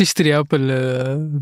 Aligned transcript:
تشتري 0.00 0.38
Apple 0.38 0.68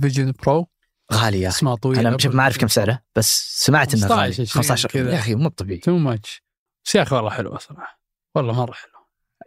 Vision 0.01 0.33
Pro 0.43 0.67
غالي 1.13 1.41
يا 1.41 1.49
أخي. 1.49 1.57
اسمها 1.59 1.75
طويل 1.75 2.07
أنا 2.07 2.19
شوف 2.19 2.35
ما 2.35 2.43
أعرف 2.43 2.59
كم 2.59 2.69
سعره 2.69 3.03
بس 3.17 3.55
سمعت 3.65 3.95
إنه 3.95 4.03
15 4.03 4.15
غالي 4.21 4.33
20 4.33 4.47
15 4.49 4.89
كذا. 4.89 5.13
يا 5.13 5.19
أخي 5.19 5.35
مو 5.35 5.49
طبيعي. 5.49 5.81
too 5.81 5.99
much 5.99 6.43
بس 6.85 6.95
يا 6.95 7.03
أخي 7.03 7.15
والله 7.17 7.31
حلوة 7.31 7.59
صراحة. 7.59 8.01
والله 8.35 8.53
مرة 8.53 8.73
حلوة. 8.73 8.99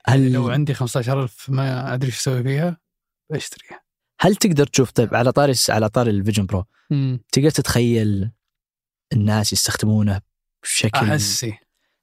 هل 0.08 0.32
لو 0.32 0.50
عندي 0.50 0.74
15000 0.74 1.50
ما 1.50 1.94
أدري 1.94 2.08
إيش 2.08 2.18
أسوي 2.20 2.44
فيها 2.44 2.78
بشتريها. 3.32 3.82
هل 4.20 4.36
تقدر 4.36 4.66
تشوف 4.68 4.92
طيب 4.92 5.16
على 5.16 5.32
طاري 5.32 5.54
على 5.70 5.90
طاري 5.90 6.10
ال 6.12 6.16
Vision 6.16 6.46
Pro 6.46 6.66
امم 6.92 7.20
تقدر 7.32 7.50
تتخيل 7.50 8.32
الناس 9.14 9.54
يستخدمونه 9.54 10.22
بشكل 10.64 11.08
أحسي. 11.12 11.58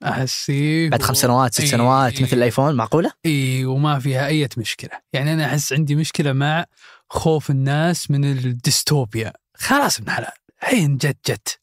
أحسي 0.04 0.88
بعد 0.88 1.02
خمس 1.02 1.16
سنوات 1.16 1.54
ست 1.54 1.64
سنوات 1.64 2.22
مثل 2.22 2.30
إي- 2.30 2.32
الآيفون 2.32 2.74
معقولة؟ 2.74 3.12
إي 3.26 3.64
وما 3.64 3.98
فيها 3.98 4.26
أي 4.26 4.48
مشكلة. 4.58 4.90
يعني 5.12 5.32
أنا 5.32 5.44
أحس 5.46 5.72
عندي 5.72 5.94
مشكلة 5.94 6.32
مع 6.32 6.64
خوف 7.10 7.50
الناس 7.50 8.10
من 8.10 8.24
الديستوبيا. 8.24 9.32
خلاص 9.54 9.98
ابن 9.98 10.10
حلال 10.10 10.32
الحين 10.62 10.96
جت 10.96 11.30
جت. 11.30 11.60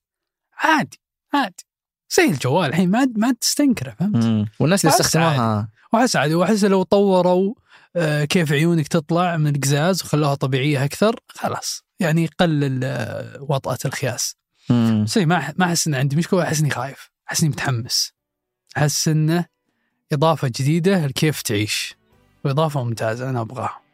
عادي 0.58 1.02
عادي 1.34 1.66
زي 2.17 2.26
الجوال 2.26 2.70
الحين 2.70 2.91
ما 2.91 3.08
ما 3.17 3.34
تستنكره 3.41 3.95
فهمت؟ 4.00 4.26
مم. 4.26 4.45
والناس 4.59 4.86
اللي 4.86 4.95
استخدموها 4.95 5.70
واحس 5.94 6.16
عادي 6.16 6.36
وأحس 6.36 6.63
لو 6.63 6.84
طوروا 6.84 7.53
آه، 7.95 8.26
كيف 8.26 8.52
عيونك 8.52 8.88
تطلع 8.88 9.38
من 9.38 9.55
القزاز 9.55 10.03
وخلوها 10.03 10.36
طبيعية 10.36 10.86
أكثر 10.86 11.16
خلاص. 11.30 11.84
يعني 12.00 12.23
يقلل 12.23 12.84
آه، 12.84 13.41
وطأة 13.41 13.77
الخياس. 13.86 14.36
بس 15.03 15.17
ما 15.17 15.53
ما 15.58 15.66
أحس 15.66 15.88
إن 15.88 15.95
عندي 15.95 16.16
مشكلة 16.16 16.44
احس 16.44 16.59
إني 16.59 16.70
خايف. 16.70 17.09
أحس 17.30 17.41
إني 17.41 17.50
متحمس. 17.50 18.14
أحس 18.77 19.08
إنه 19.08 19.45
إضافة 20.14 20.48
جديدة 20.48 21.05
لكيف 21.05 21.41
تعيش. 21.41 21.95
وإضافة 22.45 22.84
ممتازة 22.84 23.30
أنا 23.30 23.41
أبغاها. 23.41 23.84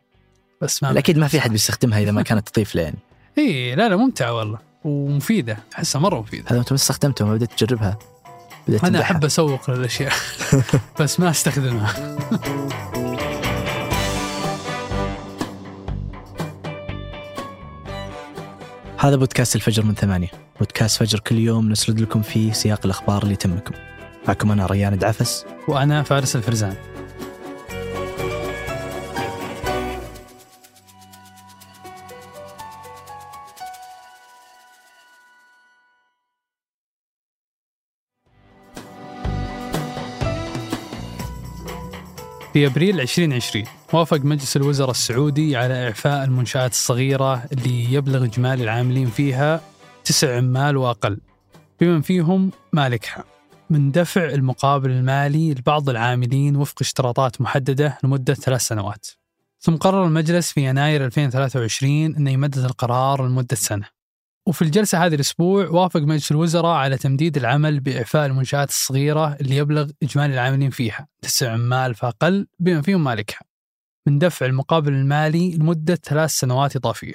بس 0.62 0.84
ما 0.84 1.00
أكيد 1.00 1.18
ما 1.18 1.28
في 1.28 1.38
أحد 1.40 1.52
بيستخدمها 1.52 2.00
إذا 2.00 2.12
ما 2.12 2.22
كانت 2.22 2.50
تضيف 2.50 2.76
له 2.76 2.82
يعني 2.82 2.98
إي 3.38 3.76
لا 3.76 3.90
لا 3.90 3.96
ممتعة 3.96 4.34
والله 4.34 4.60
ومفيدة 4.84 5.58
أحسها 5.76 6.02
مرة 6.02 6.20
مفيدة. 6.20 6.46
هذا 6.48 6.60
أنت 6.60 6.74
بس 6.74 6.82
استخدمته 6.82 7.26
ما 7.26 7.34
بدأت 7.34 7.54
تجربها. 7.54 8.00
بدأت 8.68 8.84
أنا. 8.84 9.02
أحب 9.02 9.26
أسوق 9.26 9.72
للأشياء 9.72 10.14
بس 11.00 11.20
ما 11.20 11.30
أستخدمها. 11.30 11.94
هذا 18.98 19.16
بودكاست 19.16 19.56
الفجر 19.56 19.86
من 19.86 19.96
ثمانية. 19.96 20.32
بودكاست 20.60 21.00
فجر 21.00 21.20
كل 21.20 21.38
يوم 21.38 21.70
نسرد 21.70 22.00
لكم 22.00 22.22
فيه 22.22 22.54
سياق 22.54 22.80
الأخبار 22.86 23.24
اللي 23.24 23.36
تهمكم. 23.36 23.74
معكم 24.28 24.52
أنا 24.52 24.66
ريان 24.66 24.98
دعفس 24.98 25.46
وأنا 25.68 26.04
فارس 26.04 26.36
الفرزان. 26.36 26.76
في 42.54 42.68
أبريل 42.68 43.02
2020 43.02 43.66
وافق 43.94 44.20
مجلس 44.20 44.58
الوزراء 44.58 44.92
السعودي 44.92 45.56
على 45.56 45.88
إعفاء 45.88 46.24
المنشآت 46.24 46.72
الصغيرة 46.72 47.44
اللي 47.44 47.94
يبلغ 47.94 48.24
اجمالي 48.24 48.64
العاملين 48.64 49.08
فيها 49.08 49.62
تسع 50.04 50.38
عمال 50.38 50.78
وأقل 50.78 51.20
بمن 51.82 52.02
فيهم 52.02 52.52
مالكها 52.74 53.24
من 53.70 53.92
دفع 53.92 54.26
المقابل 54.26 54.90
المالي 54.90 55.54
لبعض 55.54 55.90
العاملين 55.90 56.56
وفق 56.56 56.76
اشتراطات 56.82 57.42
محددة 57.42 57.98
لمدة 58.04 58.34
ثلاث 58.34 58.62
سنوات. 58.62 59.08
ثم 59.60 59.76
قرر 59.76 60.06
المجلس 60.06 60.52
في 60.52 60.66
يناير 60.66 61.06
2023 61.06 62.16
إنه 62.16 62.32
يمدد 62.32 62.58
القرار 62.58 63.28
لمدة 63.28 63.56
سنة. 63.56 64.01
وفي 64.52 64.62
الجلسة 64.62 65.06
هذه 65.06 65.16
الأسبوع 65.16 65.68
وافق 65.68 66.00
مجلس 66.00 66.32
الوزراء 66.32 66.76
على 66.76 66.98
تمديد 66.98 67.38
العمل 67.38 67.80
بإعفاء 67.80 68.26
المنشآت 68.26 68.70
الصغيرة 68.70 69.34
اللي 69.34 69.56
يبلغ 69.56 69.90
إجمالي 70.04 70.34
العاملين 70.34 70.70
فيها 70.70 71.08
تسع 71.22 71.52
عمال 71.52 71.96
فاقل 71.96 72.48
بما 72.60 72.82
فيهم 72.82 73.04
مالكها. 73.04 73.40
من 74.08 74.20
دفع 74.20 74.46
المقابل 74.46 74.94
المالي 74.94 75.56
لمدة 75.58 75.96
ثلاث 75.96 76.30
سنوات 76.30 76.76
إضافية. 76.76 77.14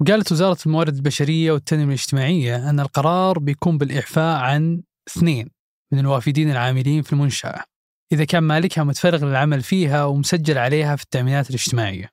وقالت 0.00 0.32
وزارة 0.32 0.58
الموارد 0.66 0.94
البشرية 0.94 1.52
والتنمية 1.52 1.84
الاجتماعية 1.84 2.70
أن 2.70 2.80
القرار 2.80 3.38
بيكون 3.38 3.78
بالإعفاء 3.78 4.40
عن 4.40 4.82
اثنين 5.08 5.50
من 5.92 5.98
الوافدين 5.98 6.50
العاملين 6.50 7.02
في 7.02 7.12
المنشأة 7.12 7.64
إذا 8.12 8.24
كان 8.24 8.42
مالكها 8.42 8.84
متفرغ 8.84 9.24
للعمل 9.24 9.62
فيها 9.62 10.04
ومسجل 10.04 10.58
عليها 10.58 10.96
في 10.96 11.02
التأمينات 11.02 11.50
الاجتماعية 11.50 12.10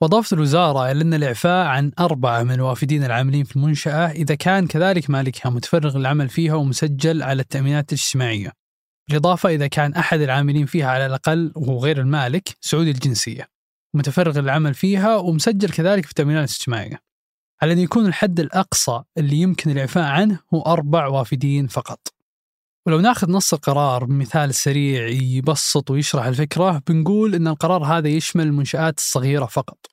وأضافت 0.00 0.32
الوزارة 0.32 0.90
إلى 0.90 1.02
أن 1.02 1.14
الإعفاء 1.14 1.66
عن 1.66 1.92
أربعة 1.98 2.42
من 2.42 2.52
الوافدين 2.52 3.04
العاملين 3.04 3.44
في 3.44 3.56
المنشأة 3.56 4.10
إذا 4.10 4.34
كان 4.34 4.66
كذلك 4.66 5.10
مالكها 5.10 5.50
متفرغ 5.50 5.98
للعمل 5.98 6.28
فيها 6.28 6.54
ومسجل 6.54 7.22
على 7.22 7.42
التأمينات 7.42 7.92
الاجتماعية. 7.92 8.52
بالإضافة 9.08 9.48
إذا 9.48 9.66
كان 9.66 9.94
أحد 9.94 10.20
العاملين 10.20 10.66
فيها 10.66 10.90
على 10.90 11.06
الأقل 11.06 11.52
وهو 11.56 11.78
غير 11.78 12.00
المالك 12.00 12.56
سعودي 12.60 12.90
الجنسية. 12.90 13.48
متفرغ 13.94 14.40
للعمل 14.40 14.74
فيها 14.74 15.16
ومسجل 15.16 15.68
كذلك 15.68 16.04
في 16.04 16.10
التأمينات 16.10 16.48
الاجتماعية. 16.48 17.00
على 17.62 17.72
أن 17.72 17.78
يكون 17.78 18.06
الحد 18.06 18.40
الأقصى 18.40 19.02
اللي 19.18 19.36
يمكن 19.36 19.70
الإعفاء 19.70 20.04
عنه 20.04 20.38
هو 20.54 20.62
أربع 20.62 21.06
وافدين 21.06 21.66
فقط. 21.66 22.15
ولو 22.86 23.00
ناخذ 23.00 23.30
نص 23.30 23.54
القرار 23.54 24.04
بمثال 24.04 24.54
سريع 24.54 25.08
يبسط 25.08 25.90
ويشرح 25.90 26.24
الفكرة 26.24 26.82
بنقول 26.88 27.34
أن 27.34 27.48
القرار 27.48 27.84
هذا 27.84 28.08
يشمل 28.08 28.46
المنشآت 28.46 28.98
الصغيرة 28.98 29.46
فقط. 29.46 29.86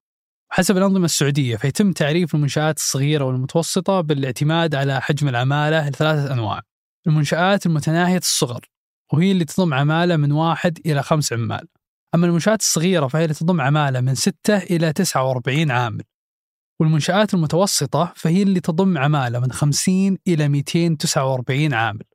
حسب 0.51 0.77
الأنظمة 0.77 1.05
السعودية 1.05 1.55
فيتم 1.55 1.91
تعريف 1.91 2.35
المنشآت 2.35 2.77
الصغيرة 2.77 3.25
والمتوسطة 3.25 4.01
بالاعتماد 4.01 4.75
على 4.75 5.01
حجم 5.01 5.27
العمالة 5.27 5.89
لثلاثة 5.89 6.33
أنواع. 6.33 6.61
المنشآت 7.07 7.65
المتناهية 7.65 8.17
الصغر 8.17 8.69
وهي 9.13 9.31
اللي 9.31 9.45
تضم 9.45 9.73
عمالة 9.73 10.15
من 10.15 10.31
واحد 10.31 10.79
إلى 10.85 11.03
خمس 11.03 11.33
عمال. 11.33 11.67
أما 12.15 12.27
المنشآت 12.27 12.59
الصغيرة 12.59 13.07
فهي 13.07 13.23
اللي 13.23 13.35
تضم 13.35 13.61
عمالة 13.61 14.01
من 14.01 14.15
ستة 14.15 14.57
إلى 14.57 14.93
49 14.93 15.71
عامل. 15.71 16.03
والمنشآت 16.79 17.33
المتوسطة 17.33 18.13
فهي 18.15 18.43
اللي 18.43 18.59
تضم 18.59 18.97
عمالة 18.97 19.39
من 19.39 19.51
50 19.51 20.17
إلى 20.27 20.47
249 20.47 21.73
عامل. 21.73 22.12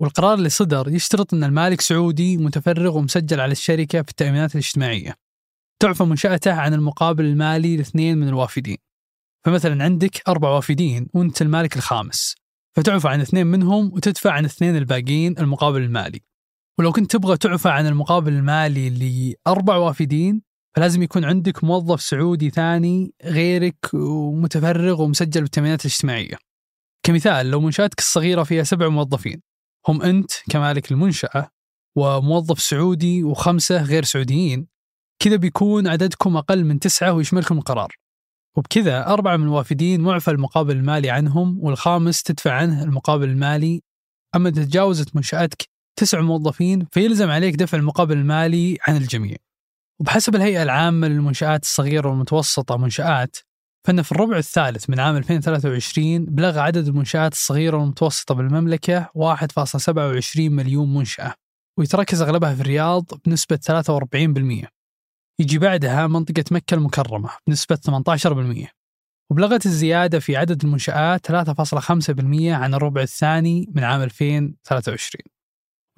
والقرار 0.00 0.34
اللي 0.34 0.48
صدر 0.48 0.88
يشترط 0.88 1.34
أن 1.34 1.44
المالك 1.44 1.80
سعودي 1.80 2.36
متفرغ 2.36 2.98
ومسجل 2.98 3.40
على 3.40 3.52
الشركة 3.52 4.02
في 4.02 4.10
التأمينات 4.10 4.52
الاجتماعية. 4.52 5.14
تعفى 5.82 6.04
منشأته 6.04 6.52
عن 6.52 6.74
المقابل 6.74 7.24
المالي 7.24 7.76
لاثنين 7.76 8.18
من 8.18 8.28
الوافدين. 8.28 8.76
فمثلا 9.44 9.84
عندك 9.84 10.28
أربع 10.28 10.48
وافدين 10.48 11.08
وأنت 11.14 11.42
المالك 11.42 11.76
الخامس. 11.76 12.34
فتعفى 12.76 13.08
عن 13.08 13.20
اثنين 13.20 13.46
منهم 13.46 13.92
وتدفع 13.92 14.32
عن 14.32 14.44
اثنين 14.44 14.76
الباقيين 14.76 15.38
المقابل 15.38 15.82
المالي. 15.82 16.20
ولو 16.78 16.92
كنت 16.92 17.10
تبغى 17.12 17.36
تعفى 17.36 17.68
عن 17.68 17.86
المقابل 17.86 18.32
المالي 18.32 18.90
لأربع 19.46 19.76
وافدين 19.76 20.42
فلازم 20.76 21.02
يكون 21.02 21.24
عندك 21.24 21.64
موظف 21.64 22.02
سعودي 22.02 22.50
ثاني 22.50 23.14
غيرك 23.24 23.94
ومتفرغ 23.94 25.02
ومسجل 25.02 25.40
بالتأمينات 25.40 25.80
الاجتماعية. 25.80 26.36
كمثال 27.06 27.50
لو 27.50 27.60
منشأتك 27.60 27.98
الصغيرة 27.98 28.42
فيها 28.42 28.62
سبع 28.62 28.88
موظفين 28.88 29.49
هم 29.88 30.02
أنت 30.02 30.30
كمالك 30.50 30.92
المنشأة 30.92 31.50
وموظف 31.96 32.60
سعودي 32.60 33.24
وخمسة 33.24 33.82
غير 33.82 34.04
سعوديين. 34.04 34.66
كذا 35.22 35.36
بيكون 35.36 35.88
عددكم 35.88 36.36
أقل 36.36 36.64
من 36.64 36.80
تسعة 36.80 37.12
ويشملكم 37.12 37.58
القرار 37.58 37.96
وبكذا 38.56 39.06
أربعة 39.06 39.36
من 39.36 39.44
الوافدين 39.44 40.00
معفى 40.00 40.30
المقابل 40.30 40.76
المالي 40.76 41.10
عنهم 41.10 41.58
والخامس 41.60 42.22
تدفع 42.22 42.52
عنه 42.52 42.82
المقابل 42.82 43.28
المالي. 43.28 43.82
أما 44.36 44.48
إذا 44.48 44.64
تجاوزت 44.64 45.16
منشأتك 45.16 45.68
تسع 45.96 46.20
موظفين 46.20 46.86
فيلزم 46.92 47.30
عليك 47.30 47.54
دفع 47.54 47.78
المقابل 47.78 48.18
المالي 48.18 48.78
عن 48.88 48.96
الجميع. 48.96 49.36
وبحسب 50.00 50.34
الهيئة 50.34 50.62
العامة 50.62 51.08
للمنشآت 51.08 51.62
الصغيرة 51.62 52.08
والمتوسطة 52.08 52.76
منشآت 52.76 53.36
فإن 53.86 54.02
في 54.02 54.12
الربع 54.12 54.36
الثالث 54.36 54.90
من 54.90 55.00
عام 55.00 55.16
2023 55.16 56.24
بلغ 56.24 56.58
عدد 56.58 56.88
المنشآت 56.88 57.32
الصغيرة 57.32 57.76
والمتوسطة 57.76 58.34
بالمملكة 58.34 59.04
1.27 59.04 60.38
مليون 60.38 60.94
منشأة 60.94 61.34
ويتركز 61.78 62.22
أغلبها 62.22 62.54
في 62.54 62.60
الرياض 62.60 63.04
بنسبة 63.26 63.58
43% 64.64 64.68
يجي 65.40 65.58
بعدها 65.58 66.06
منطقة 66.06 66.44
مكة 66.50 66.74
المكرمة 66.74 67.30
بنسبة 67.46 67.78
18% 68.66 68.66
وبلغت 69.30 69.66
الزيادة 69.66 70.18
في 70.18 70.36
عدد 70.36 70.64
المنشآت 70.64 71.32
3.5% 71.32 71.32
عن 72.34 72.74
الربع 72.74 73.02
الثاني 73.02 73.72
من 73.74 73.84
عام 73.84 74.02
2023 74.02 75.22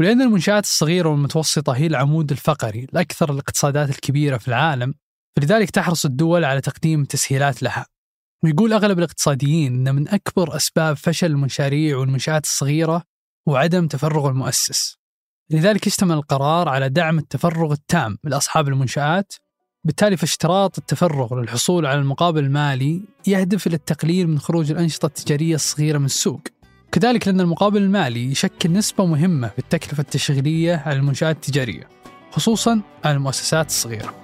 ولأن 0.01 0.23
المنشآت 0.23 0.65
الصغيرة 0.65 1.09
والمتوسطة 1.09 1.73
هي 1.73 1.87
العمود 1.87 2.31
الفقري 2.31 2.87
لأكثر 2.93 3.33
الاقتصادات 3.33 3.91
الكبيرة 3.91 4.37
في 4.37 4.49
العالم 4.49 4.95
فلذلك 5.37 5.71
تحرص 5.71 6.05
الدول 6.05 6.45
على 6.45 6.61
تقديم 6.61 7.05
تسهيلات 7.05 7.63
لها. 7.63 7.87
ويقول 8.45 8.73
أغلب 8.73 8.99
الاقتصاديين 8.99 9.89
أن 9.89 9.95
من 9.95 10.09
أكبر 10.09 10.57
أسباب 10.57 10.97
فشل 10.97 11.27
المشاريع 11.27 11.97
والمنشآت 11.97 12.45
الصغيرة 12.45 13.03
هو 13.49 13.57
عدم 13.57 13.87
تفرغ 13.87 14.29
المؤسس. 14.29 14.97
لذلك 15.51 15.87
يشتمل 15.87 16.17
القرار 16.17 16.69
على 16.69 16.89
دعم 16.89 17.19
التفرغ 17.19 17.73
التام 17.73 18.19
لأصحاب 18.25 18.69
المنشآت 18.69 19.33
بالتالي 19.85 20.17
فاشتراط 20.17 20.79
التفرغ 20.79 21.41
للحصول 21.41 21.87
على 21.87 22.01
المقابل 22.01 22.45
المالي 22.45 23.03
يهدف 23.27 23.67
إلى 23.67 23.77
التقليل 23.77 24.29
من 24.29 24.39
خروج 24.39 24.71
الأنشطة 24.71 25.07
التجارية 25.07 25.55
الصغيرة 25.55 25.99
من 25.99 26.05
السوق. 26.05 26.41
كذلك 26.93 27.29
لأن 27.29 27.41
المقابل 27.41 27.83
المالي 27.83 28.31
يشكل 28.31 28.73
نسبة 28.73 29.07
مهمة 29.07 29.49
في 29.49 29.59
التكلفة 29.59 30.01
التشغيلية 30.01 30.83
على 30.87 30.97
المنشآت 30.97 31.37
التجارية 31.37 31.89
خصوصا 32.31 32.83
على 33.05 33.15
المؤسسات 33.15 33.67
الصغيرة. 33.67 34.22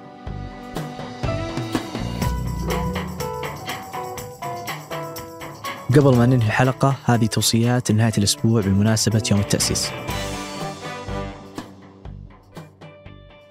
قبل 5.96 6.17
ما 6.17 6.26
ننهي 6.26 6.46
الحلقة 6.46 6.96
هذه 7.05 7.26
توصيات 7.26 7.90
لنهاية 7.90 8.12
الأسبوع 8.19 8.61
بمناسبة 8.61 9.23
يوم 9.31 9.40
التأسيس. 9.40 9.90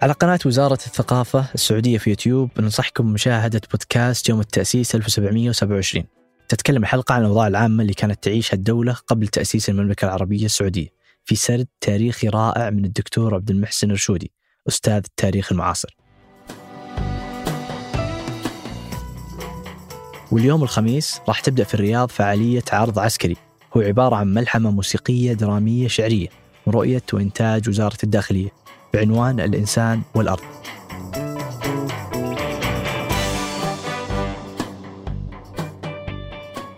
على 0.01 0.13
قناة 0.13 0.39
وزارة 0.45 0.73
الثقافة 0.73 1.45
السعودية 1.55 1.97
في 1.97 2.09
يوتيوب 2.09 2.49
ننصحكم 2.59 3.09
بمشاهدة 3.09 3.61
بودكاست 3.71 4.29
يوم 4.29 4.39
التأسيس 4.39 4.95
1727 4.95 6.05
تتكلم 6.49 6.83
الحلقة 6.83 7.13
عن 7.13 7.21
الأوضاع 7.21 7.47
العامة 7.47 7.81
اللي 7.81 7.93
كانت 7.93 8.23
تعيشها 8.23 8.55
الدولة 8.55 8.93
قبل 8.93 9.27
تأسيس 9.27 9.69
المملكة 9.69 10.05
العربية 10.05 10.45
السعودية. 10.45 10.87
في 11.25 11.35
سرد 11.35 11.67
تاريخي 11.81 12.29
رائع 12.29 12.69
من 12.69 12.85
الدكتور 12.85 13.35
عبد 13.35 13.49
المحسن 13.49 13.87
الرشودي 13.87 14.31
أستاذ 14.67 15.01
التاريخ 15.05 15.51
المعاصر. 15.51 15.95
واليوم 20.31 20.63
الخميس 20.63 21.21
راح 21.27 21.39
تبدأ 21.39 21.63
في 21.63 21.73
الرياض 21.73 22.09
فعالية 22.09 22.63
عرض 22.71 22.99
عسكري. 22.99 23.35
هو 23.77 23.81
عبارة 23.81 24.15
عن 24.15 24.33
ملحمة 24.33 24.71
موسيقية 24.71 25.33
درامية 25.33 25.87
شعرية 25.87 26.27
ورؤية 26.65 27.03
وإنتاج 27.13 27.69
وزارة 27.69 27.97
الداخلية 28.03 28.49
بعنوان 28.93 29.39
الإنسان 29.39 30.01
والأرض. 30.15 30.43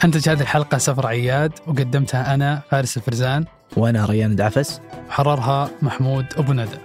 أنتج 0.03 0.29
هذه 0.29 0.41
الحلقة 0.41 0.77
سفر 0.77 1.07
عياد 1.07 1.51
وقدمتها 1.67 2.33
أنا 2.33 2.61
فارس 2.71 2.97
الفرزان. 2.97 3.45
وأنا 3.77 4.05
ريان 4.05 4.35
دعفس 4.35 4.81
وحررها 5.07 5.69
محمود 5.81 6.25
أبو 6.37 6.53
ندى. 6.53 6.77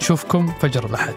نشوفكم 0.00 0.46
فجر 0.60 0.86
الأحد. 0.86 1.14